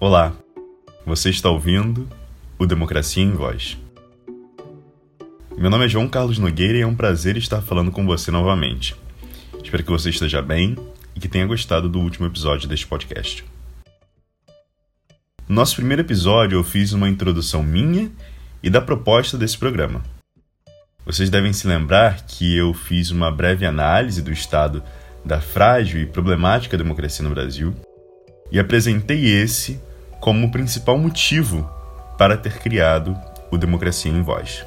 [0.00, 0.32] Olá,
[1.04, 2.08] você está ouvindo
[2.56, 3.76] o Democracia em Voz.
[5.56, 8.94] Meu nome é João Carlos Nogueira e é um prazer estar falando com você novamente.
[9.60, 10.76] Espero que você esteja bem
[11.16, 13.44] e que tenha gostado do último episódio deste podcast.
[15.48, 18.08] No nosso primeiro episódio, eu fiz uma introdução minha
[18.62, 20.04] e da proposta desse programa.
[21.04, 24.80] Vocês devem se lembrar que eu fiz uma breve análise do estado
[25.24, 27.74] da frágil e problemática democracia no Brasil
[28.52, 29.87] e apresentei esse
[30.20, 31.68] como o principal motivo
[32.16, 33.16] para ter criado
[33.50, 34.64] o Democracia em Voz.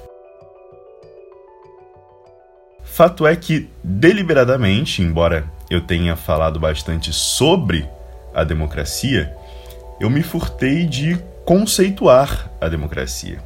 [2.83, 7.87] Fato é que, deliberadamente, embora eu tenha falado bastante sobre
[8.33, 9.35] a democracia,
[9.99, 13.39] eu me furtei de conceituar a democracia.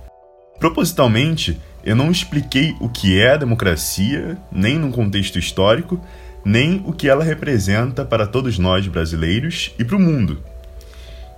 [0.60, 6.04] Propositalmente, eu não expliquei o que é a democracia, nem num contexto histórico,
[6.44, 10.44] nem o que ela representa para todos nós brasileiros e para o mundo.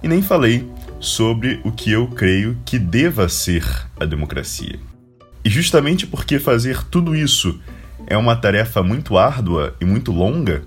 [0.01, 0.69] E nem falei
[0.99, 3.63] sobre o que eu creio que deva ser
[3.99, 4.79] a democracia.
[5.43, 7.59] E justamente porque fazer tudo isso
[8.05, 10.63] é uma tarefa muito árdua e muito longa,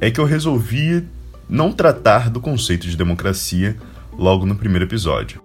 [0.00, 1.04] é que eu resolvi
[1.48, 3.76] não tratar do conceito de democracia
[4.16, 5.42] logo no primeiro episódio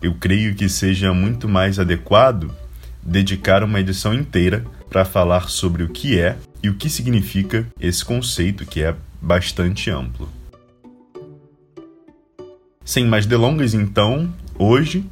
[0.00, 2.50] eu creio que seja muito mais adequado
[3.02, 8.04] dedicar uma edição inteira para falar sobre o que é e o que significa esse
[8.04, 10.28] conceito que é bastante amplo.
[12.88, 15.04] Sem mais delongas, então, hoje,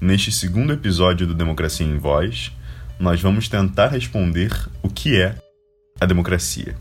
[0.00, 2.50] neste segundo episódio do Democracia em Voz,
[2.98, 4.50] nós vamos tentar responder
[4.82, 5.34] o que é
[6.00, 6.74] a democracia.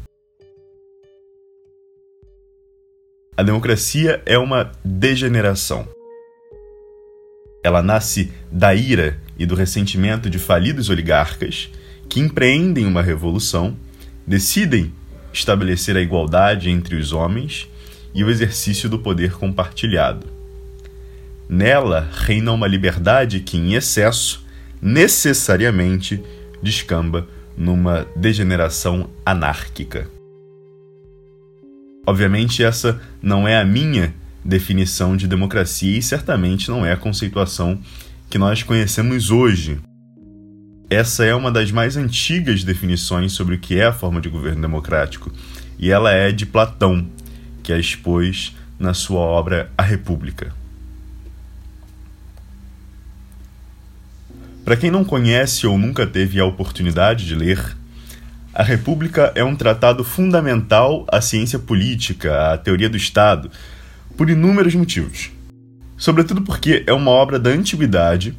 [3.35, 5.85] A democracia é uma degeneração
[7.61, 11.69] ela nasce da ira e do ressentimento de falidos oligarcas
[12.07, 13.75] que empreendem uma revolução,
[14.25, 14.93] decidem
[15.33, 17.67] estabelecer a igualdade entre os homens
[18.13, 20.27] e o exercício do poder compartilhado.
[21.47, 24.45] Nela reina uma liberdade que, em excesso,
[24.81, 26.21] necessariamente
[26.61, 30.07] descamba numa degeneração anárquica.
[32.05, 34.13] Obviamente, essa não é a minha
[34.43, 37.79] definição de democracia e certamente não é a conceituação
[38.29, 39.79] que nós conhecemos hoje.
[40.89, 44.61] Essa é uma das mais antigas definições sobre o que é a forma de governo
[44.61, 45.31] democrático,
[45.77, 47.05] e ela é de Platão,
[47.69, 50.51] que a expôs na sua obra A República.
[54.65, 57.77] Para quem não conhece ou nunca teve a oportunidade de ler,
[58.55, 63.51] A República é um tratado fundamental à ciência política, à teoria do Estado,
[64.17, 65.29] por inúmeros motivos.
[65.95, 68.35] Sobretudo porque é uma obra da antiguidade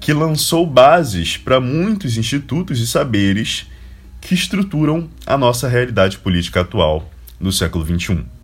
[0.00, 3.66] que lançou bases para muitos institutos e saberes
[4.18, 8.41] que estruturam a nossa realidade política atual do século XXI.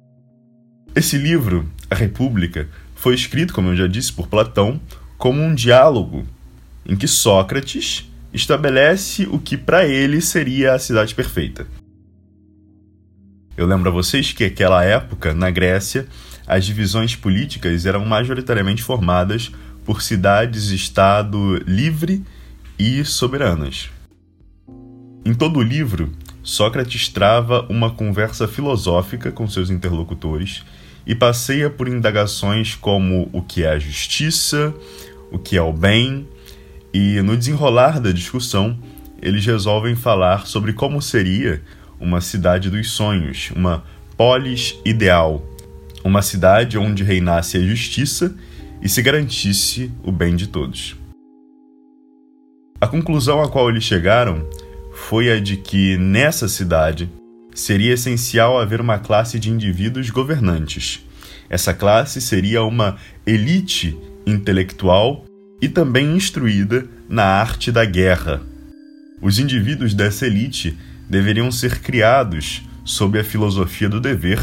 [0.99, 4.81] Esse livro, A República, foi escrito, como eu já disse, por Platão
[5.17, 6.27] como um diálogo
[6.85, 11.69] em que Sócrates estabelece o que para ele seria a cidade perfeita.
[13.57, 16.05] Eu lembro a vocês que naquela época, na Grécia,
[16.45, 19.53] as divisões políticas eram majoritariamente formadas
[19.85, 22.25] por cidades-estado livre
[22.77, 23.89] e soberanas.
[25.25, 30.65] Em todo o livro, Sócrates trava uma conversa filosófica com seus interlocutores
[31.07, 34.75] e passeia por indagações como o que é a justiça,
[35.31, 36.27] o que é o bem,
[36.93, 38.79] e no desenrolar da discussão,
[39.21, 41.63] eles resolvem falar sobre como seria
[42.01, 43.85] uma cidade dos sonhos, uma
[44.17, 45.45] polis ideal,
[46.05, 48.35] uma cidade onde reinasse a justiça
[48.81, 50.97] e se garantisse o bem de todos.
[52.81, 54.49] A conclusão a qual eles chegaram
[54.93, 57.11] foi a de que nessa cidade
[57.59, 61.05] seria essencial haver uma classe de indivíduos governantes.
[61.51, 62.97] Essa classe seria uma
[63.27, 65.25] elite intelectual
[65.61, 68.41] e também instruída na arte da guerra.
[69.21, 70.79] Os indivíduos dessa elite
[71.11, 74.39] deveriam ser criados sob a filosofia do dever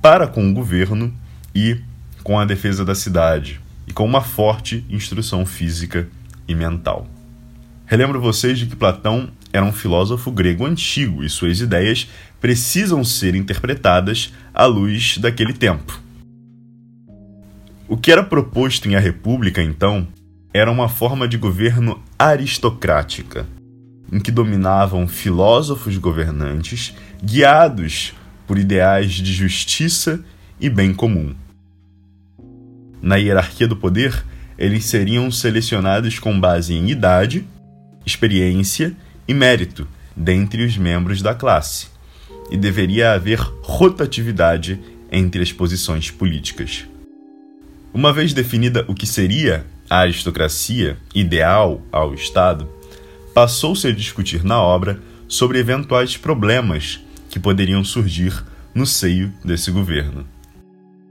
[0.00, 1.12] para com o governo
[1.52, 1.78] e
[2.22, 6.06] com a defesa da cidade, e com uma forte instrução física
[6.46, 7.08] e mental.
[7.84, 12.08] Relembro vocês de que Platão era um filósofo grego antigo e suas ideias
[12.40, 16.02] precisam ser interpretadas à luz daquele tempo.
[17.86, 20.08] O que era proposto em A República, então,
[20.52, 23.46] era uma forma de governo aristocrática,
[24.12, 26.92] em que dominavam filósofos governantes
[27.22, 28.12] guiados
[28.48, 30.20] por ideais de justiça
[30.58, 31.32] e bem comum.
[33.00, 34.24] Na hierarquia do poder,
[34.58, 37.46] eles seriam selecionados com base em idade,
[38.04, 39.86] experiência e mérito
[40.16, 41.88] dentre os membros da classe,
[42.50, 44.80] e deveria haver rotatividade
[45.10, 46.86] entre as posições políticas.
[47.92, 52.68] Uma vez definida o que seria a aristocracia ideal ao Estado,
[53.32, 57.00] passou-se a discutir na obra sobre eventuais problemas
[57.30, 58.44] que poderiam surgir
[58.74, 60.26] no seio desse governo.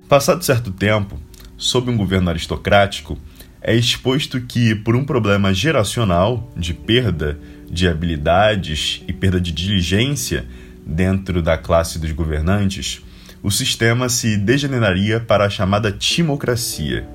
[0.07, 1.19] Passado certo tempo,
[1.57, 3.18] sob um governo aristocrático,
[3.62, 7.39] é exposto que, por um problema geracional de perda
[7.69, 10.45] de habilidades e perda de diligência
[10.86, 13.01] dentro da classe dos governantes,
[13.42, 17.07] o sistema se degeneraria para a chamada timocracia.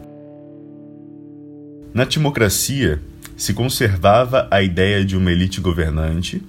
[1.95, 3.01] Na timocracia,
[3.37, 6.43] se conservava a ideia de uma elite governante,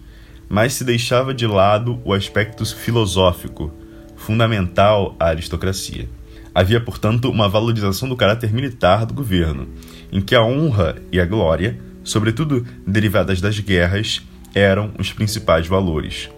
[0.50, 3.72] mas se deixava de lado o aspecto filosófico,
[4.16, 6.10] fundamental à aristocracia.
[6.54, 9.70] Havia, portanto, uma valorização do caráter militar do governo,
[10.12, 14.22] em que a honra e a glória, sobretudo derivadas das guerras,
[14.54, 16.30] eram os principais valores.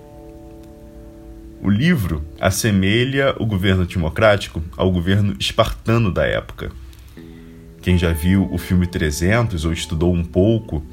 [1.61, 6.71] O livro assemelha o governo timocrático ao governo espartano da época.
[7.81, 10.83] Quem já viu o filme 300 ou estudou um pouco,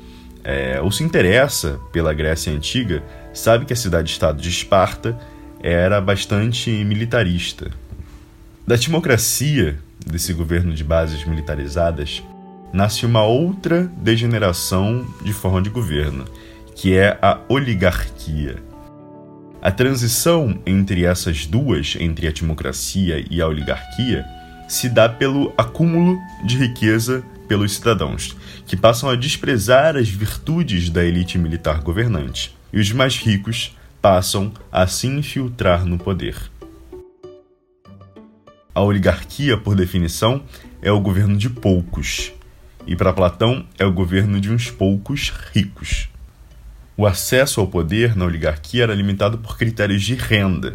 [0.44, 5.18] é, ou se interessa pela Grécia Antiga, sabe que a cidade-estado de Esparta
[5.60, 7.70] era bastante militarista.
[8.66, 12.22] Da timocracia desse governo de bases militarizadas,
[12.72, 16.24] nasce uma outra degeneração de forma de governo,
[16.74, 18.62] que é a oligarquia.
[19.60, 24.24] A transição entre essas duas, entre a timocracia e a oligarquia,
[24.68, 28.36] se dá pelo acúmulo de riqueza pelos cidadãos,
[28.66, 34.52] que passam a desprezar as virtudes da elite militar governante, e os mais ricos passam
[34.70, 36.36] a se infiltrar no poder.
[38.74, 40.44] A oligarquia, por definição,
[40.80, 42.32] é o governo de poucos,
[42.88, 46.08] e para Platão é o governo de uns poucos ricos.
[46.96, 50.72] O acesso ao poder na oligarquia era limitado por critérios de renda.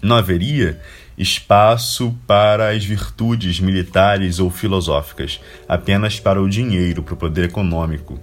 [0.00, 0.80] Não haveria
[1.16, 8.18] espaço para as virtudes militares ou filosóficas, apenas para o dinheiro, para o poder econômico.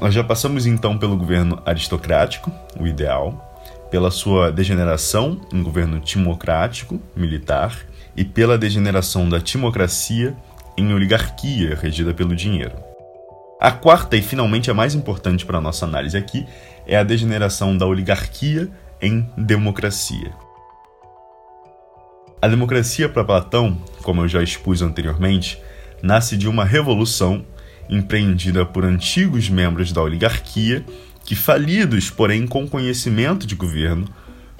[0.00, 6.98] Nós já passamos então pelo governo aristocrático, o ideal, pela sua degeneração em governo timocrático,
[7.14, 7.78] militar,
[8.16, 10.36] e pela degeneração da timocracia
[10.76, 12.74] em oligarquia regida pelo dinheiro.
[13.60, 16.46] A quarta e finalmente a mais importante para a nossa análise aqui
[16.86, 18.68] é a degeneração da oligarquia
[19.00, 20.32] em democracia.
[22.40, 25.62] A democracia para Platão, como eu já expus anteriormente,
[26.02, 27.46] nasce de uma revolução
[27.88, 30.84] empreendida por antigos membros da oligarquia
[31.24, 34.08] que, falidos, porém com conhecimento de governo,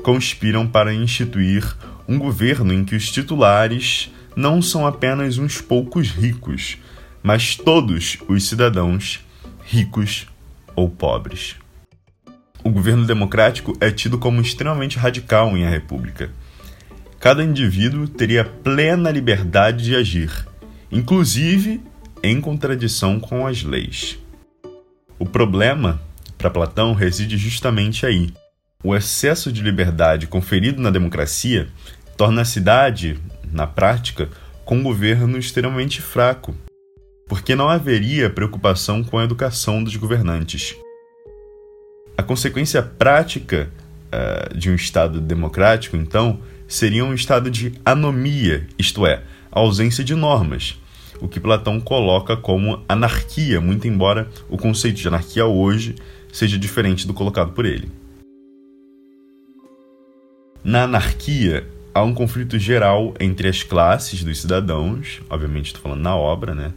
[0.02, 1.76] conspiram para instituir
[2.06, 6.78] um governo em que os titulares não são apenas uns poucos ricos,
[7.22, 9.20] mas todos os cidadãos,
[9.64, 10.26] ricos
[10.74, 11.56] ou pobres.
[12.64, 16.30] O governo democrático é tido como extremamente radical em a República.
[17.18, 20.46] Cada indivíduo teria plena liberdade de agir,
[20.90, 21.80] inclusive
[22.22, 24.18] em contradição com as leis.
[25.18, 26.00] O problema
[26.38, 28.32] para Platão reside justamente aí.
[28.82, 31.68] O excesso de liberdade conferido na democracia
[32.16, 33.18] torna a cidade,
[33.52, 34.28] na prática,
[34.64, 36.56] com um governo extremamente fraco,
[37.26, 40.76] porque não haveria preocupação com a educação dos governantes.
[42.16, 43.70] A consequência prática
[44.12, 50.14] uh, de um Estado democrático, então, seria um estado de anomia, isto é, ausência de
[50.14, 50.78] normas,
[51.20, 55.94] o que Platão coloca como anarquia, muito embora o conceito de anarquia hoje
[56.32, 57.88] seja diferente do colocado por ele.
[60.64, 66.16] Na anarquia, há um conflito geral entre as classes dos cidadãos, obviamente estou falando na
[66.16, 66.72] obra, né?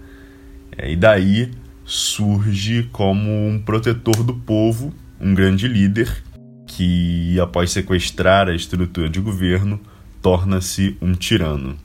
[0.77, 1.51] É, e daí
[1.85, 6.23] surge como um protetor do povo, um grande líder,
[6.67, 9.79] que após sequestrar a estrutura de governo,
[10.21, 11.77] torna-se um tirano.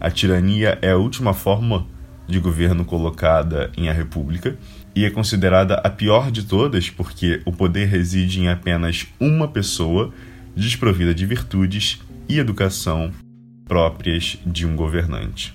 [0.00, 1.86] A tirania é a última forma
[2.26, 4.56] de governo colocada em a República
[4.94, 10.12] e é considerada a pior de todas porque o poder reside em apenas uma pessoa
[10.54, 12.00] desprovida de virtudes
[12.32, 13.12] e educação
[13.66, 15.54] próprias de um governante.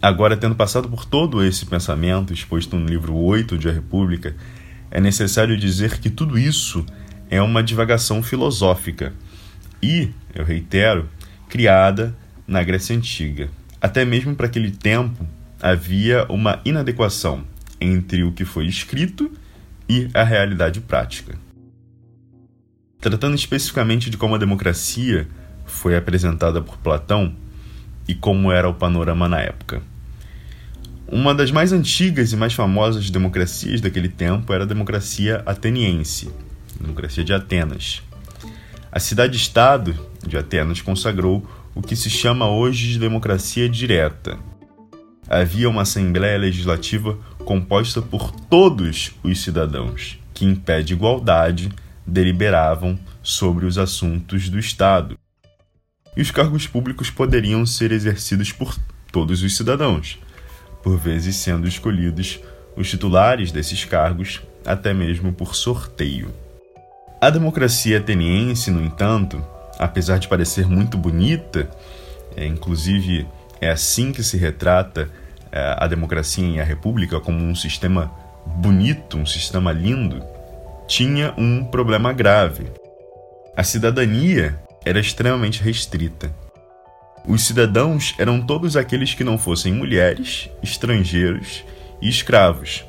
[0.00, 4.34] Agora, tendo passado por todo esse pensamento exposto no livro 8 de A República,
[4.90, 6.84] é necessário dizer que tudo isso
[7.28, 9.12] é uma divagação filosófica
[9.82, 11.10] e, eu reitero,
[11.46, 13.50] criada na Grécia Antiga.
[13.80, 15.26] Até mesmo para aquele tempo
[15.60, 17.44] havia uma inadequação
[17.78, 19.30] entre o que foi escrito
[19.86, 21.43] e a realidade prática.
[23.04, 25.28] Tratando especificamente de como a democracia
[25.66, 27.34] foi apresentada por Platão
[28.08, 29.82] e como era o panorama na época.
[31.06, 36.30] Uma das mais antigas e mais famosas democracias daquele tempo era a democracia ateniense,
[36.80, 38.02] a democracia de Atenas.
[38.90, 39.94] A cidade-estado
[40.26, 44.38] de Atenas consagrou o que se chama hoje de democracia direta.
[45.28, 51.68] Havia uma Assembleia Legislativa composta por todos os cidadãos, que, em pé de igualdade,
[52.06, 55.18] deliberavam sobre os assuntos do Estado.
[56.16, 58.76] E os cargos públicos poderiam ser exercidos por
[59.10, 60.18] todos os cidadãos,
[60.82, 62.40] por vezes sendo escolhidos
[62.76, 66.32] os titulares desses cargos até mesmo por sorteio.
[67.20, 69.42] A democracia ateniense, no entanto,
[69.78, 71.70] apesar de parecer muito bonita,
[72.36, 73.26] é, inclusive
[73.60, 75.08] é assim que se retrata
[75.50, 78.12] é, a democracia e a república como um sistema
[78.44, 80.22] bonito, um sistema lindo,
[80.86, 82.66] tinha um problema grave.
[83.56, 86.34] A cidadania era extremamente restrita.
[87.26, 91.64] Os cidadãos eram todos aqueles que não fossem mulheres, estrangeiros
[92.02, 92.84] e escravos.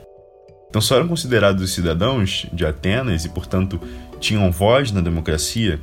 [0.69, 3.79] Então só eram considerados cidadãos de Atenas e, portanto,
[4.19, 5.79] tinham voz na democracia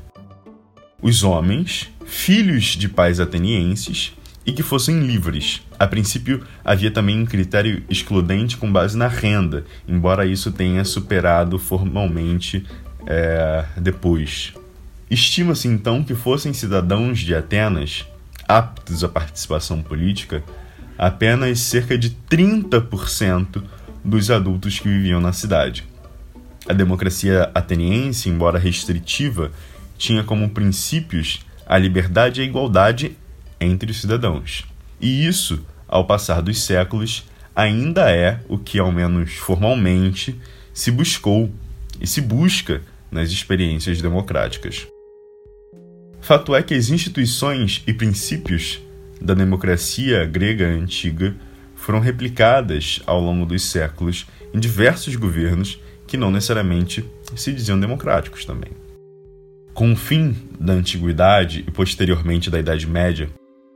[1.01, 4.13] os homens, filhos de pais atenienses
[4.45, 5.63] e que fossem livres.
[5.79, 11.59] A princípio, havia também um critério excludente com base na renda, embora isso tenha superado
[11.59, 12.65] formalmente
[13.07, 14.53] é, depois.
[15.11, 18.07] Estima-se então que fossem cidadãos de Atenas
[18.49, 20.43] aptos à participação política
[20.99, 23.63] apenas cerca de 30%
[24.05, 25.85] dos adultos que viviam na cidade.
[26.69, 29.51] A democracia ateniense, embora restritiva,
[29.99, 33.17] tinha como princípios a liberdade e a igualdade
[33.63, 34.65] entre os cidadãos.
[35.01, 40.39] E isso, ao passar dos séculos, ainda é o que, ao menos formalmente,
[40.73, 41.53] se buscou
[42.01, 44.87] e se busca nas experiências democráticas.
[46.21, 48.81] Fato é que as instituições e princípios
[49.21, 51.35] da democracia grega antiga
[51.75, 57.05] foram replicadas ao longo dos séculos em diversos governos que não necessariamente
[57.35, 58.71] se diziam democráticos também.
[59.75, 63.29] Com o fim da antiguidade e posteriormente da Idade Média,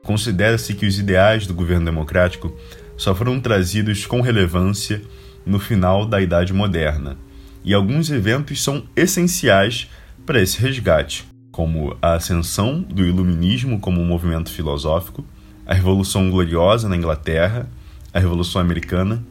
[0.07, 2.57] considera-se que os ideais do governo democrático
[2.97, 5.03] só foram trazidos com relevância
[5.45, 7.19] no final da Idade Moderna,
[7.65, 9.91] e alguns eventos são essenciais
[10.25, 15.25] para esse resgate, como a ascensão do Iluminismo como um movimento filosófico,
[15.67, 17.69] a Revolução Gloriosa na Inglaterra,
[18.15, 19.25] a Revolução Americana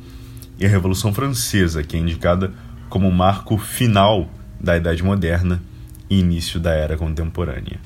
[0.60, 2.51] e a Revolução Francesa, que é indicada
[2.89, 4.29] como marco final
[4.60, 5.62] da Idade Moderna
[6.10, 7.79] e início da Era Contemporânea.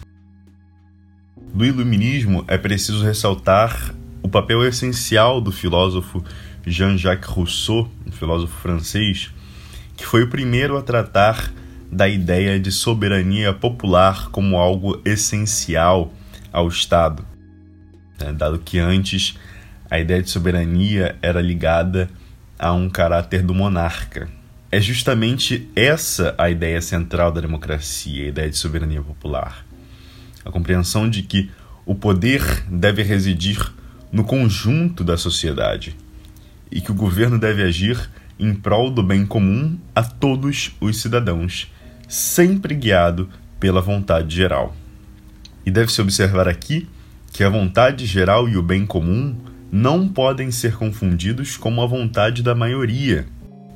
[1.54, 6.24] Do Iluminismo é preciso ressaltar o papel essencial do filósofo
[6.66, 9.32] Jean-Jacques Rousseau, um filósofo francês,
[9.98, 11.52] que foi o primeiro a tratar
[11.92, 16.14] da ideia de soberania popular como algo essencial
[16.54, 17.26] ao Estado,
[18.22, 18.32] né?
[18.32, 19.36] dado que antes
[19.90, 22.10] a ideia de soberania era ligada
[22.60, 24.30] a um caráter do monarca.
[24.72, 29.66] É justamente essa a ideia central da democracia, a ideia de soberania popular.
[30.44, 31.50] A compreensão de que
[31.86, 33.74] o poder deve residir
[34.12, 35.96] no conjunto da sociedade
[36.72, 41.72] e que o governo deve agir em prol do bem comum a todos os cidadãos
[42.08, 43.30] sempre guiado
[43.60, 44.76] pela vontade geral.
[45.66, 46.88] E deve-se observar aqui
[47.32, 49.36] que a vontade geral e o bem comum
[49.72, 53.28] não podem ser confundidos com a vontade da maioria.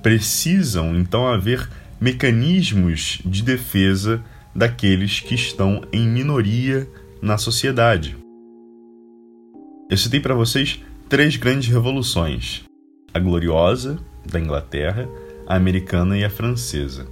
[0.02, 1.70] Precisam então haver
[2.02, 4.22] mecanismos de defesa
[4.56, 6.88] daqueles que estão em minoria
[7.22, 8.16] na sociedade.
[9.90, 12.64] Eu citei para vocês três grandes revoluções:
[13.14, 15.08] a gloriosa da Inglaterra,
[15.48, 17.08] a americana e a francesa.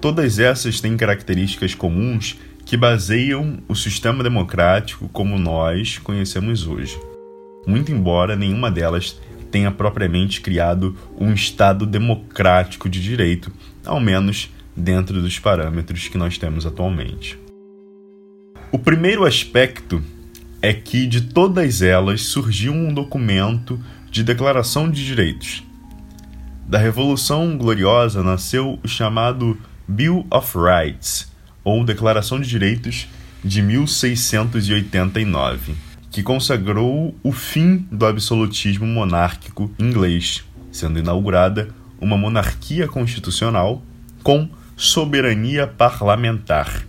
[0.00, 6.98] Todas essas têm características comuns que baseiam o sistema democrático como nós conhecemos hoje.
[7.66, 13.52] Muito embora nenhuma delas tenha propriamente criado um Estado democrático de direito,
[13.84, 17.38] ao menos dentro dos parâmetros que nós temos atualmente.
[18.70, 20.02] O primeiro aspecto
[20.62, 23.78] é que de todas elas surgiu um documento
[24.10, 25.62] de declaração de direitos.
[26.66, 31.30] Da Revolução Gloriosa nasceu o chamado Bill of Rights,
[31.64, 33.08] ou Declaração de Direitos
[33.44, 35.74] de 1689,
[36.10, 41.68] que consagrou o fim do absolutismo monárquico inglês, sendo inaugurada
[42.00, 43.82] uma monarquia constitucional
[44.22, 46.84] com soberania parlamentar.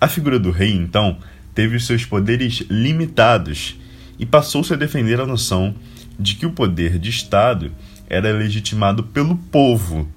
[0.00, 1.18] A figura do rei, então,
[1.54, 3.78] teve seus poderes limitados
[4.18, 5.74] e passou-se a defender a noção
[6.18, 7.72] de que o poder de Estado
[8.08, 10.08] era legitimado pelo povo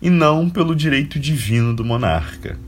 [0.00, 2.58] e não pelo direito divino do monarca.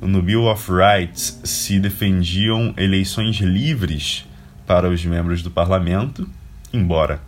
[0.00, 4.26] No Bill of Rights se defendiam eleições livres
[4.66, 6.28] para os membros do parlamento,
[6.72, 7.20] embora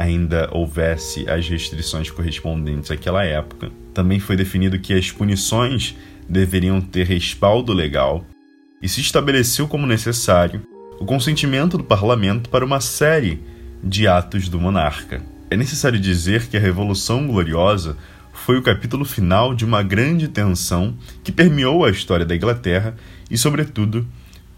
[0.00, 3.70] ainda houvesse as restrições correspondentes àquela época.
[3.92, 5.94] Também foi definido que as punições
[6.26, 8.24] deveriam ter respaldo legal
[8.80, 10.62] e se estabeleceu como necessário
[10.98, 13.42] o consentimento do parlamento para uma série
[13.84, 15.22] de atos do monarca.
[15.50, 17.94] É necessário dizer que a Revolução Gloriosa
[18.32, 22.96] foi o capítulo final de uma grande tensão que permeou a história da Inglaterra
[23.30, 24.06] e, sobretudo,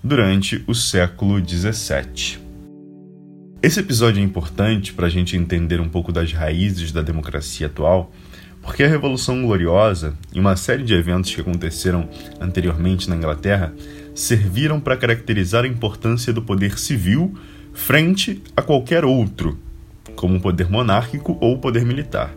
[0.04, 2.41] durante o século XVII.
[3.62, 8.12] Esse episódio é importante para a gente entender um pouco das raízes da democracia atual,
[8.60, 12.08] porque a Revolução Gloriosa e uma série de eventos que aconteceram
[12.40, 13.72] anteriormente na Inglaterra
[14.16, 17.38] serviram para caracterizar a importância do poder civil
[17.72, 19.56] frente a qualquer outro,
[20.16, 22.34] como o poder monárquico ou o poder militar.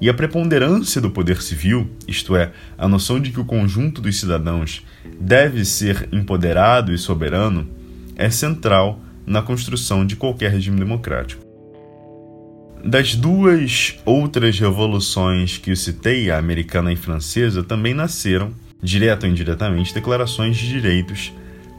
[0.00, 4.18] E a preponderância do poder civil, isto é, a noção de que o conjunto dos
[4.18, 4.82] cidadãos
[5.20, 7.68] deve ser empoderado e soberano,
[8.16, 11.44] é central na construção de qualquer regime democrático.
[12.84, 18.52] Das duas outras revoluções que eu citei, a americana e a francesa, também nasceram,
[18.82, 21.32] direta ou indiretamente, declarações de direitos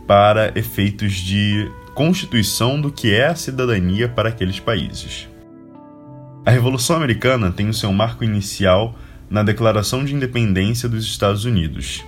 [0.07, 5.27] para efeitos de constituição do que é a cidadania para aqueles países.
[6.45, 8.97] A Revolução Americana tem o seu marco inicial
[9.29, 12.03] na Declaração de Independência dos Estados Unidos.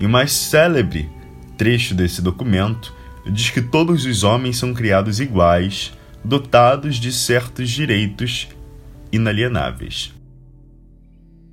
[0.00, 1.08] E o mais célebre
[1.56, 2.94] trecho desse documento
[3.30, 5.92] diz que todos os homens são criados iguais,
[6.24, 8.48] dotados de certos direitos
[9.12, 10.12] inalienáveis.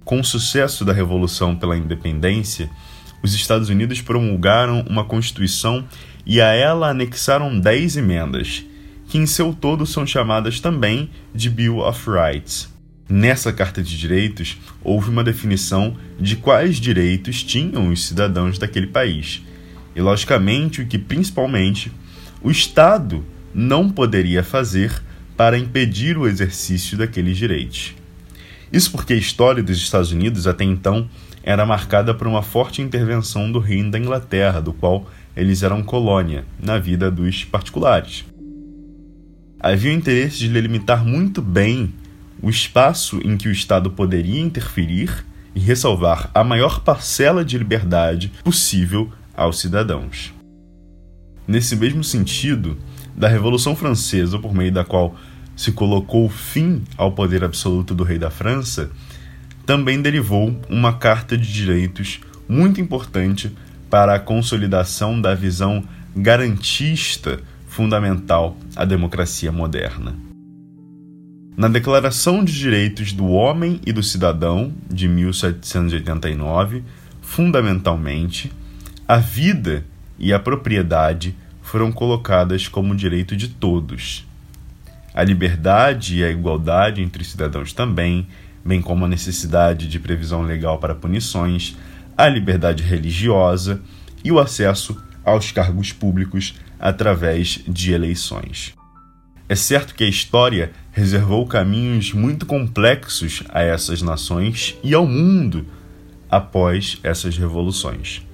[0.03, 2.69] Com o sucesso da Revolução pela Independência,
[3.23, 5.85] os Estados Unidos promulgaram uma Constituição
[6.25, 8.63] e a ela anexaram dez emendas,
[9.07, 12.73] que em seu todo são chamadas também de Bill of Rights.
[13.07, 19.43] Nessa Carta de Direitos, houve uma definição de quais direitos tinham os cidadãos daquele país
[19.95, 21.91] e, logicamente, o que principalmente
[22.41, 23.23] o Estado
[23.53, 25.01] não poderia fazer
[25.37, 27.95] para impedir o exercício daqueles direitos.
[28.71, 31.09] Isso porque a história dos Estados Unidos até então
[31.43, 36.45] era marcada por uma forte intervenção do Reino da Inglaterra, do qual eles eram colônia,
[36.59, 38.25] na vida dos particulares.
[39.59, 41.93] Havia o interesse de delimitar muito bem
[42.41, 48.31] o espaço em que o Estado poderia interferir e ressalvar a maior parcela de liberdade
[48.43, 50.33] possível aos cidadãos.
[51.47, 52.77] Nesse mesmo sentido,
[53.15, 55.15] da Revolução Francesa, por meio da qual
[55.55, 58.89] se colocou fim ao poder absoluto do rei da França,
[59.65, 63.51] também derivou uma Carta de Direitos muito importante
[63.89, 65.83] para a consolidação da visão
[66.15, 70.15] garantista fundamental à democracia moderna.
[71.57, 76.83] Na Declaração de Direitos do Homem e do Cidadão, de 1789,
[77.21, 78.51] fundamentalmente,
[79.07, 79.85] a vida
[80.17, 84.25] e a propriedade foram colocadas como direito de todos.
[85.13, 88.27] A liberdade e a igualdade entre os cidadãos também,
[88.65, 91.77] bem como a necessidade de previsão legal para punições,
[92.17, 93.79] a liberdade religiosa
[94.23, 98.73] e o acesso aos cargos públicos através de eleições.
[99.47, 105.67] É certo que a história reservou caminhos muito complexos a essas nações e ao mundo
[106.27, 108.25] após essas revoluções.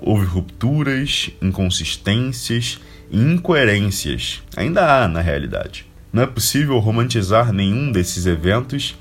[0.00, 2.78] Houve rupturas, inconsistências
[3.10, 4.42] e incoerências.
[4.56, 5.86] Ainda há, na realidade.
[6.12, 8.96] Não é possível romantizar nenhum desses eventos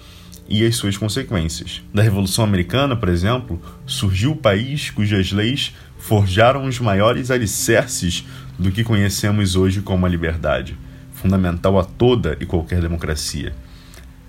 [0.47, 1.81] e as suas consequências.
[1.93, 8.25] Da Revolução Americana, por exemplo, surgiu o país cujas leis forjaram os maiores alicerces
[8.59, 10.77] do que conhecemos hoje como a liberdade,
[11.13, 13.55] fundamental a toda e qualquer democracia,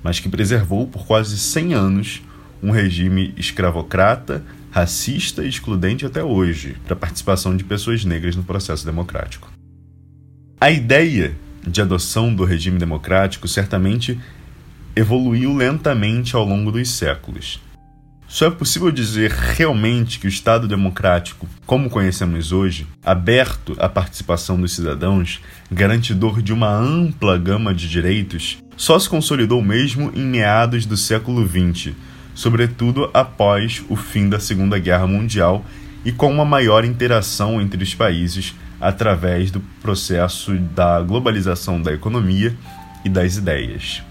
[0.02, 2.22] mas que preservou por quase 100 anos
[2.62, 4.42] um regime escravocrata
[4.76, 9.50] racista e excludente até hoje para a participação de pessoas negras no processo democrático.
[10.60, 11.34] A ideia
[11.66, 14.20] de adoção do regime democrático certamente
[14.94, 17.58] evoluiu lentamente ao longo dos séculos.
[18.28, 24.60] Só é possível dizer realmente que o Estado democrático, como conhecemos hoje, aberto à participação
[24.60, 25.40] dos cidadãos,
[25.72, 31.48] garantidor de uma ampla gama de direitos, só se consolidou mesmo em meados do século
[31.48, 31.94] XX,
[32.36, 35.64] sobretudo após o fim da Segunda Guerra Mundial
[36.04, 42.54] e com uma maior interação entre os países através do processo da globalização da economia
[43.04, 44.02] e das ideias.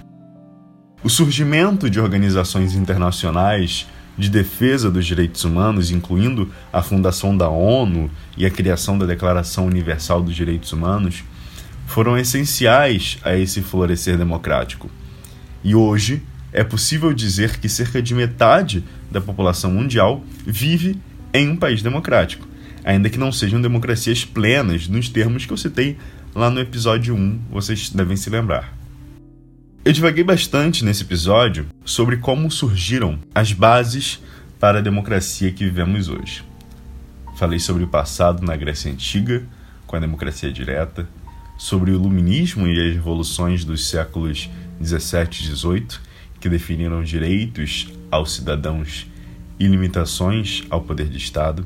[1.03, 8.09] O surgimento de organizações internacionais de defesa dos direitos humanos, incluindo a fundação da ONU
[8.35, 11.23] e a criação da Declaração Universal dos Direitos Humanos,
[11.85, 14.89] foram essenciais a esse florescer democrático.
[15.63, 16.23] E hoje,
[16.56, 20.98] é possível dizer que cerca de metade da população mundial vive
[21.34, 22.48] em um país democrático,
[22.82, 25.98] ainda que não sejam democracias plenas nos termos que eu citei
[26.34, 28.74] lá no episódio 1, vocês devem se lembrar.
[29.84, 34.24] Eu divaguei bastante nesse episódio sobre como surgiram as bases
[34.58, 36.41] para a democracia que vivemos hoje.
[37.38, 39.44] Falei sobre o passado na Grécia Antiga,
[39.86, 41.06] com a democracia direta,
[41.58, 46.14] sobre o iluminismo e as revoluções dos séculos 17 e 18,
[46.45, 49.08] que definiram direitos aos cidadãos
[49.60, 51.65] e limitações ao poder de Estado,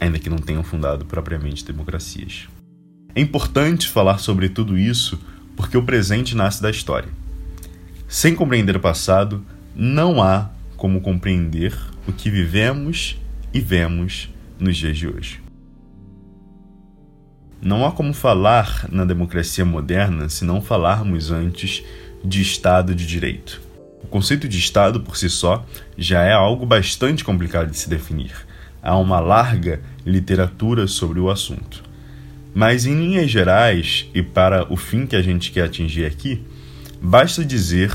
[0.00, 2.48] ainda que não tenham fundado propriamente democracias.
[3.14, 5.20] É importante falar sobre tudo isso
[5.54, 7.10] porque o presente nasce da história.
[8.08, 9.44] Sem compreender o passado,
[9.76, 13.20] não há como compreender o que vivemos
[13.52, 15.42] e vemos nos dias de hoje.
[17.60, 21.84] Não há como falar na democracia moderna se não falarmos antes
[22.24, 23.73] de Estado de Direito.
[24.04, 25.64] O conceito de Estado por si só
[25.96, 28.32] já é algo bastante complicado de se definir.
[28.82, 31.82] Há uma larga literatura sobre o assunto.
[32.54, 36.44] Mas, em linhas gerais, e para o fim que a gente quer atingir aqui,
[37.00, 37.90] basta dizer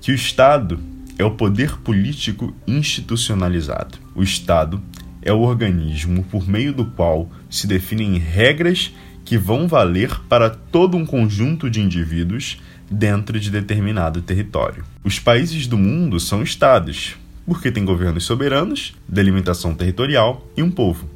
[0.00, 0.78] que o Estado
[1.18, 3.98] é o poder político institucionalizado.
[4.14, 4.80] O Estado
[5.20, 8.92] é o organismo por meio do qual se definem regras
[9.24, 14.84] que vão valer para todo um conjunto de indivíduos dentro de determinado território.
[15.04, 21.08] Os países do mundo são estados, porque têm governos soberanos, delimitação territorial e um povo.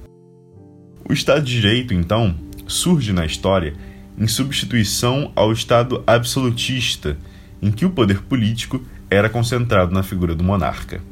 [1.09, 2.35] O Estado de Direito, então,
[2.67, 3.75] surge na história
[4.17, 7.19] em substituição ao Estado absolutista,
[7.61, 11.03] em que o poder político era concentrado na figura do monarca,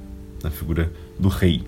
[0.42, 1.64] na figura do rei.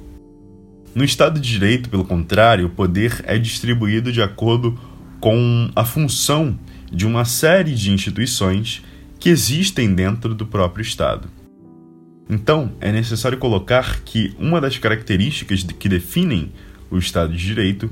[0.95, 4.79] No Estado de Direito, pelo contrário, o poder é distribuído de acordo
[5.21, 6.59] com a função
[6.91, 8.83] de uma série de instituições
[9.23, 11.29] que existem dentro do próprio Estado.
[12.29, 16.51] Então, é necessário colocar que uma das características que definem
[16.91, 17.89] o Estado de Direito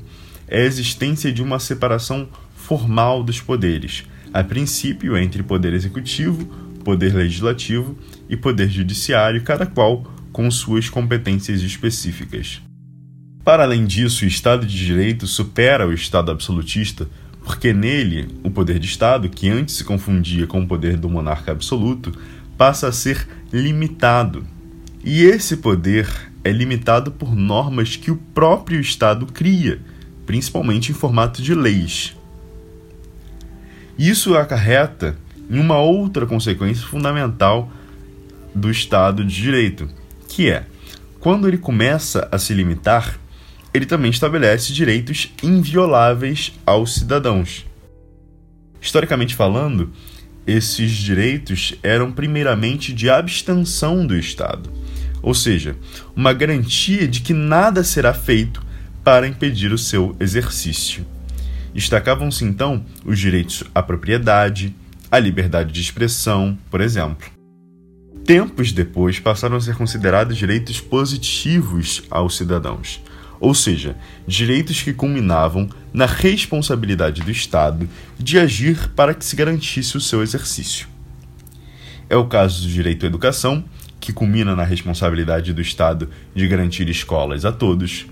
[0.48, 4.02] é a existência de uma separação formal dos poderes,
[4.34, 6.46] a princípio entre poder executivo,
[6.82, 7.96] poder legislativo
[8.28, 12.60] e poder judiciário, cada qual com suas competências específicas.
[13.44, 17.06] Para além disso, o Estado de Direito supera o Estado absolutista,
[17.50, 21.50] porque nele o poder de Estado, que antes se confundia com o poder do monarca
[21.50, 22.16] absoluto,
[22.56, 24.46] passa a ser limitado.
[25.02, 26.08] E esse poder
[26.44, 29.80] é limitado por normas que o próprio Estado cria,
[30.24, 32.16] principalmente em formato de leis.
[33.98, 35.16] Isso acarreta
[35.50, 37.68] em uma outra consequência fundamental
[38.54, 39.88] do Estado de Direito,
[40.28, 40.66] que é
[41.18, 43.18] quando ele começa a se limitar,
[43.72, 47.66] ele também estabelece direitos invioláveis aos cidadãos.
[48.80, 49.92] Historicamente falando,
[50.46, 54.70] esses direitos eram primeiramente de abstenção do Estado,
[55.22, 55.76] ou seja,
[56.16, 58.62] uma garantia de que nada será feito
[59.04, 61.06] para impedir o seu exercício.
[61.74, 64.74] Destacavam-se então os direitos à propriedade,
[65.10, 67.28] à liberdade de expressão, por exemplo.
[68.24, 73.00] Tempos depois passaram a ser considerados direitos positivos aos cidadãos,
[73.40, 79.96] ou seja, direitos que culminavam na responsabilidade do Estado de agir para que se garantisse
[79.96, 80.86] o seu exercício.
[82.08, 83.64] É o caso do direito à educação,
[83.98, 88.06] que culmina na responsabilidade do Estado de garantir escolas a todos,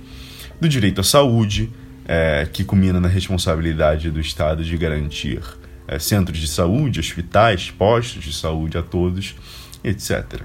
[0.60, 1.70] do direito à saúde,
[2.06, 5.42] é, que culmina na responsabilidade do Estado de garantir
[5.86, 9.34] é, centros de saúde, hospitais, postos de saúde a todos,
[9.84, 10.42] etc.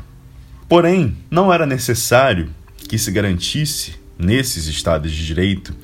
[0.67, 2.49] Porém, não era necessário
[2.89, 5.75] que se garantisse nesses estados de direito,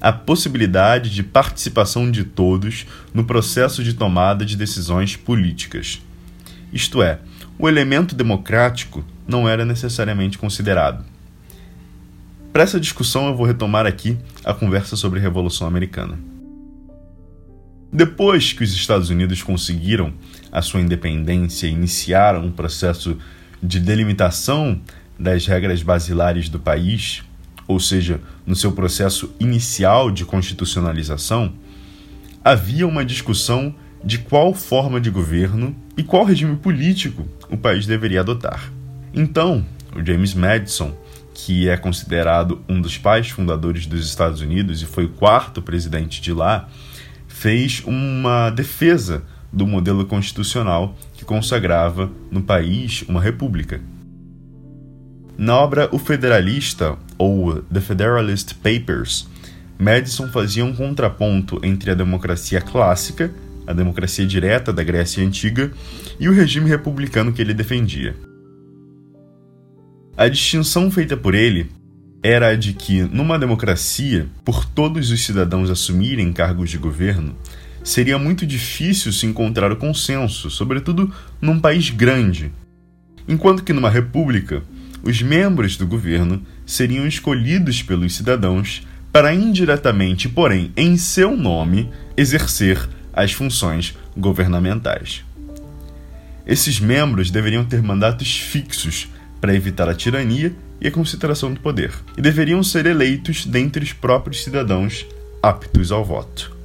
[0.00, 6.02] a possibilidade de participação de todos no processo de tomada de decisões políticas.
[6.72, 7.20] Isto é,
[7.58, 11.04] o elemento democrático não era necessariamente considerado.
[12.52, 16.18] Para essa discussão, eu vou retomar aqui a conversa sobre a Revolução Americana.
[17.92, 20.12] Depois que os Estados Unidos conseguiram
[20.50, 23.16] a sua independência e iniciaram um processo
[23.62, 24.80] de delimitação
[25.18, 27.22] das regras basilares do país,
[27.66, 31.52] ou seja, no seu processo inicial de constitucionalização,
[32.44, 33.74] havia uma discussão
[34.04, 38.70] de qual forma de governo e qual regime político o país deveria adotar.
[39.14, 39.64] Então,
[39.96, 40.94] o James Madison,
[41.32, 46.20] que é considerado um dos pais fundadores dos Estados Unidos e foi o quarto presidente
[46.20, 46.68] de lá,
[47.26, 53.80] fez uma defesa do modelo constitucional que consagrava no país uma república.
[55.36, 59.28] Na obra O Federalista, ou The Federalist Papers,
[59.76, 63.32] Madison fazia um contraponto entre a democracia clássica,
[63.66, 65.72] a democracia direta da Grécia Antiga,
[66.20, 68.14] e o regime republicano que ele defendia.
[70.16, 71.68] A distinção feita por ele
[72.22, 77.34] era a de que, numa democracia, por todos os cidadãos assumirem cargos de governo,
[77.82, 82.52] seria muito difícil se encontrar o consenso, sobretudo num país grande.
[83.26, 84.62] Enquanto que numa república,
[85.04, 92.88] os membros do governo seriam escolhidos pelos cidadãos para indiretamente, porém em seu nome, exercer
[93.12, 95.22] as funções governamentais.
[96.46, 99.08] Esses membros deveriam ter mandatos fixos
[99.40, 103.92] para evitar a tirania e a concentração do poder, e deveriam ser eleitos dentre os
[103.92, 105.06] próprios cidadãos
[105.42, 106.56] aptos ao voto.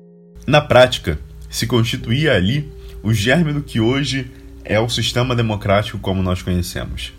[0.48, 2.72] Na prática, se constituía ali
[3.04, 4.32] o germe do que hoje
[4.64, 7.14] é o sistema democrático como nós conhecemos.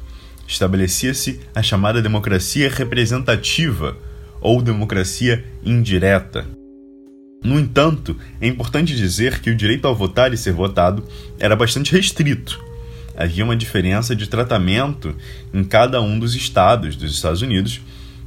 [0.51, 3.97] Estabelecia-se a chamada democracia representativa
[4.41, 6.45] ou democracia indireta.
[7.45, 11.07] No entanto, é importante dizer que o direito ao votar e ser votado
[11.39, 12.61] era bastante restrito.
[13.17, 15.15] Havia uma diferença de tratamento
[15.55, 17.81] em cada um dos estados dos Estados Unidos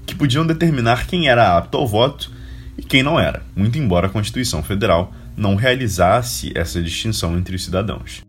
[0.06, 2.32] que podiam determinar quem era apto ao voto
[2.78, 7.66] e quem não era, muito embora a Constituição Federal não realizasse essa distinção entre os
[7.66, 8.22] cidadãos.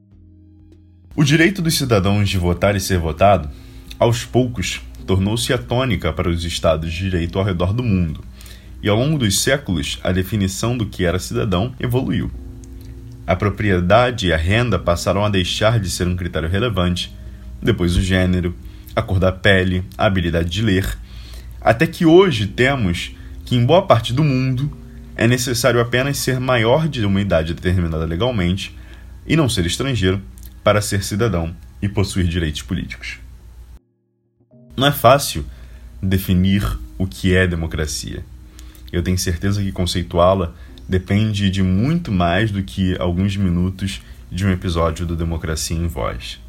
[1.14, 3.48] O direito dos cidadãos de votar e ser votado,
[3.98, 8.24] aos poucos, tornou-se a tônica para os Estados de direito ao redor do mundo,
[8.82, 12.30] e ao longo dos séculos a definição do que era cidadão evoluiu.
[13.26, 17.14] A propriedade e a renda passaram a deixar de ser um critério relevante,
[17.62, 18.54] depois o gênero,
[18.94, 20.98] a cor da pele, a habilidade de ler,
[21.60, 23.12] até que hoje temos
[23.44, 24.70] que em boa parte do mundo
[25.16, 28.76] é necessário apenas ser maior de uma idade determinada legalmente
[29.26, 30.20] e não ser estrangeiro
[30.62, 33.23] para ser cidadão e possuir direitos políticos.
[34.76, 35.46] Não é fácil
[36.02, 38.24] definir o que é democracia.
[38.92, 40.52] Eu tenho certeza que conceituá-la
[40.88, 46.40] depende de muito mais do que alguns minutos de um episódio do Democracia em Voz.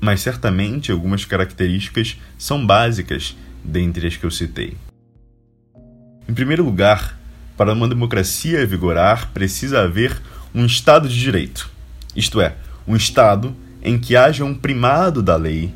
[0.00, 4.76] Mas certamente algumas características são básicas dentre as que eu citei.
[6.28, 7.18] Em primeiro lugar,
[7.56, 10.16] para uma democracia vigorar, precisa haver
[10.54, 11.70] um Estado de Direito,
[12.16, 12.56] isto é,
[12.86, 15.72] um Estado em que haja um primado da lei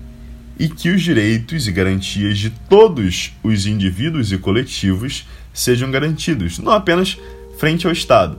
[0.58, 6.72] e que os direitos e garantias de todos os indivíduos e coletivos sejam garantidos, não
[6.72, 7.18] apenas
[7.58, 8.38] frente ao Estado,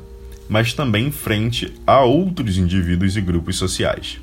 [0.50, 4.20] mas também frente a outros indivíduos e grupos sociais.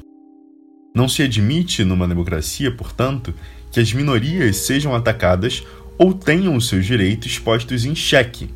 [0.94, 3.35] Não se admite numa democracia, portanto,
[3.70, 5.64] que as minorias sejam atacadas
[5.96, 8.50] ou tenham seus direitos postos em xeque.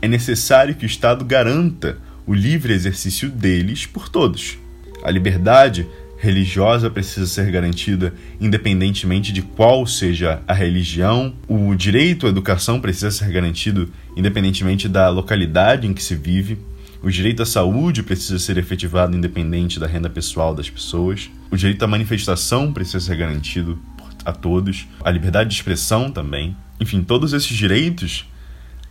[0.00, 4.58] É necessário que o Estado garanta o livre exercício deles por todos.
[5.02, 5.86] A liberdade
[6.18, 11.34] religiosa precisa ser garantida independentemente de qual seja a religião.
[11.46, 16.58] O direito à educação precisa ser garantido independentemente da localidade em que se vive.
[17.02, 21.30] O direito à saúde precisa ser efetivado independente da renda pessoal das pessoas.
[21.50, 23.78] O direito à manifestação precisa ser garantido
[24.24, 24.86] a todos.
[25.04, 26.56] A liberdade de expressão também.
[26.80, 28.26] Enfim, todos esses direitos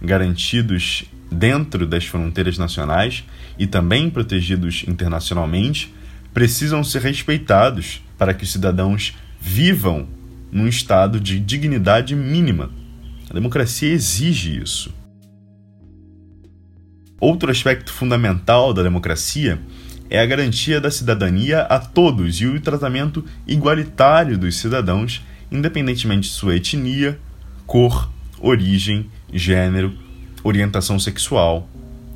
[0.02, 3.24] garantidos dentro das fronteiras nacionais
[3.58, 5.94] e também protegidos internacionalmente
[6.36, 10.06] precisam ser respeitados para que os cidadãos vivam
[10.52, 12.70] num estado de dignidade mínima.
[13.30, 14.94] A democracia exige isso.
[17.22, 19.62] Outro aspecto fundamental da democracia
[20.10, 26.36] é a garantia da cidadania a todos e o tratamento igualitário dos cidadãos, independentemente de
[26.36, 27.18] sua etnia,
[27.66, 29.98] cor, origem, gênero,
[30.44, 31.70] orientação sexual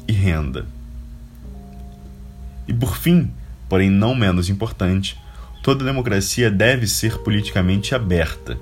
[0.05, 0.65] e renda.
[2.67, 3.31] E por fim,
[3.69, 5.17] porém não menos importante,
[5.63, 8.57] toda democracia deve ser politicamente aberta.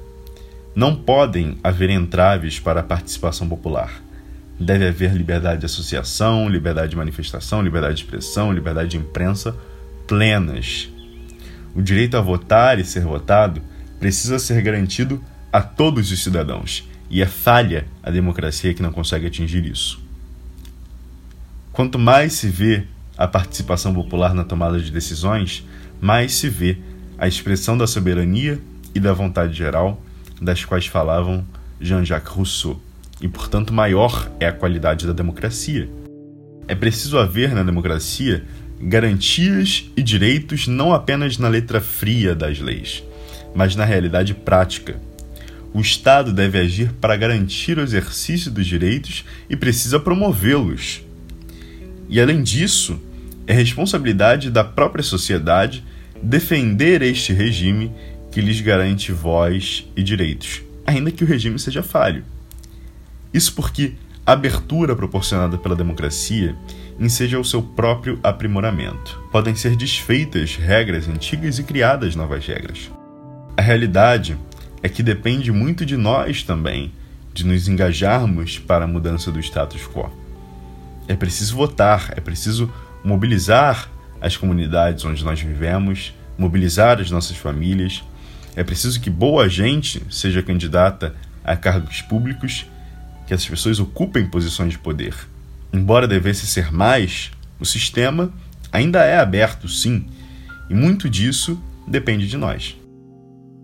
[0.75, 4.01] Não podem haver entraves para a participação popular.
[4.59, 9.55] Deve haver liberdade de associação, liberdade de manifestação, liberdade de expressão, liberdade de imprensa
[10.07, 10.89] plenas.
[11.75, 13.61] O direito a votar e ser votado
[13.99, 19.27] precisa ser garantido a todos os cidadãos, e é falha a democracia que não consegue
[19.27, 20.01] atingir isso.
[21.71, 22.85] Quanto mais se vê
[23.17, 25.65] a participação popular na tomada de decisões,
[25.99, 26.77] mais se vê
[27.17, 28.59] a expressão da soberania
[28.93, 30.01] e da vontade geral
[30.41, 31.43] das quais falavam
[31.81, 32.79] Jean-Jacques Rousseau,
[33.19, 35.89] e portanto maior é a qualidade da democracia.
[36.67, 38.43] É preciso haver na democracia
[38.79, 43.03] garantias e direitos não apenas na letra fria das leis,
[43.55, 44.99] mas na realidade prática.
[45.73, 51.01] O Estado deve agir para garantir o exercício dos direitos e precisa promovê-los.
[52.09, 52.99] E além disso,
[53.47, 55.83] é responsabilidade da própria sociedade
[56.21, 57.91] defender este regime
[58.31, 62.23] que lhes garante voz e direitos, ainda que o regime seja falho.
[63.33, 63.93] Isso porque
[64.25, 66.55] a abertura proporcionada pela democracia
[66.99, 69.21] enseja o seu próprio aprimoramento.
[69.31, 72.91] Podem ser desfeitas regras antigas e criadas novas regras.
[73.55, 74.37] A realidade
[74.83, 76.91] é que depende muito de nós também,
[77.33, 80.11] de nos engajarmos para a mudança do status quo.
[81.07, 82.71] É preciso votar, é preciso
[83.07, 83.89] mobilizar
[84.19, 88.03] as comunidades onde nós vivemos, mobilizar as nossas famílias.
[88.53, 92.65] É preciso que boa gente seja candidata a cargos públicos
[93.25, 95.15] que essas pessoas ocupem posições de poder.
[95.71, 98.29] Embora devesse ser mais, o sistema
[98.73, 100.07] ainda é aberto, sim,
[100.69, 102.75] e muito disso depende de nós.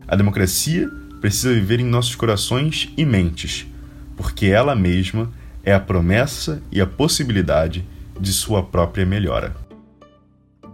[0.07, 3.65] A democracia precisa viver em nossos corações e mentes,
[4.15, 5.29] porque ela mesma
[5.65, 7.85] é a promessa e a possibilidade
[8.19, 9.55] de sua própria melhora.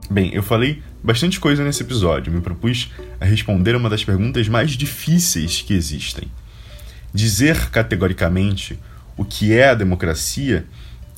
[0.10, 4.71] Bem, eu falei bastante coisa nesse episódio, me propus a responder uma das perguntas mais
[4.71, 6.28] difíceis que existem.
[7.13, 8.80] Dizer categoricamente
[9.17, 10.65] o que é a democracia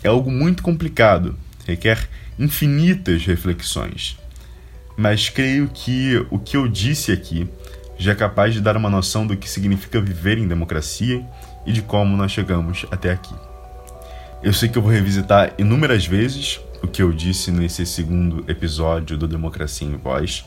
[0.04, 4.18] é algo muito complicado, requer infinitas reflexões.
[4.98, 7.48] Mas creio que o que eu disse aqui
[7.98, 11.24] já é capaz de dar uma noção do que significa viver em democracia
[11.66, 13.51] e de como nós chegamos até aqui.
[14.44, 19.16] Eu sei que eu vou revisitar inúmeras vezes o que eu disse nesse segundo episódio
[19.16, 20.46] do Democracia em Voz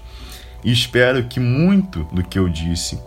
[0.65, 2.99] e espero que muito do que eu disse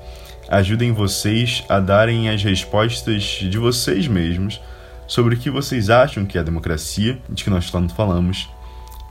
[0.47, 4.61] ajudem vocês a darem as respostas de vocês mesmos
[5.09, 8.49] sobre o que vocês acham que é a democracia, de que nós tanto falamos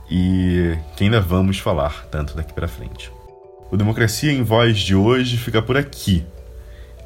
[0.09, 3.11] e que ainda vamos falar tanto daqui para frente.
[3.69, 6.25] O Democracia em Voz de hoje fica por aqui.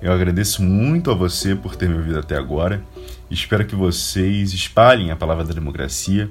[0.01, 2.83] Eu agradeço muito a você por ter me ouvido até agora.
[3.29, 6.27] Espero que vocês espalhem a palavra da democracia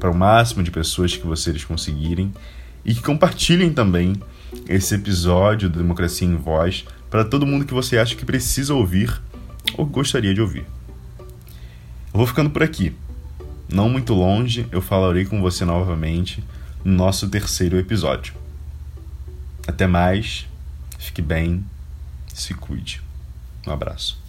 [0.00, 2.34] para o máximo de pessoas que vocês conseguirem
[2.84, 4.16] e que compartilhem também
[4.68, 9.22] esse episódio do Democracia em Voz para todo mundo que você acha que precisa ouvir
[9.78, 10.66] ou gostaria de ouvir.
[11.18, 12.92] Eu vou ficando por aqui.
[13.68, 16.42] Não muito longe, eu falarei com você novamente
[16.84, 18.34] no nosso terceiro episódio.
[19.64, 20.48] Até mais,
[20.98, 21.64] fique bem,
[22.34, 23.00] se cuide.
[23.66, 24.21] Um abraço.